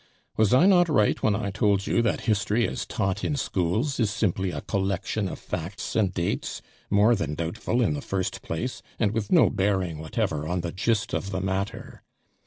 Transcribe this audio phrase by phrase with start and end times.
[0.35, 4.09] Was I not right when I told you that history as taught in schools is
[4.09, 9.11] simply a collection of facts and dates, more than doubtful in the first place, and
[9.11, 12.01] with no bearing whatever on the gist of the matter.